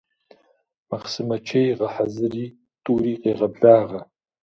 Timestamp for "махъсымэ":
0.89-1.37